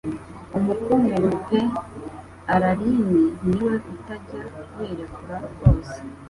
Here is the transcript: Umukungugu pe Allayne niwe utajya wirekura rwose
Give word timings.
Umukungugu 0.57 1.29
pe 1.45 1.59
Allayne 2.53 3.21
niwe 3.45 3.73
utajya 3.93 4.41
wirekura 4.75 5.35
rwose 5.53 5.97